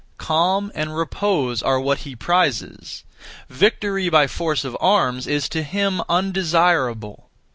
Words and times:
Calm 0.17 0.71
and 0.73 0.97
repose 0.97 1.61
are 1.61 1.79
what 1.79 1.99
he 1.99 2.15
prizes; 2.15 3.03
victory 3.49 4.09
(by 4.09 4.25
force 4.25 4.65
of 4.65 4.75
arms) 4.81 5.27
is 5.27 5.47
to 5.49 5.61
him 5.61 6.01
undesirable. 6.09 7.29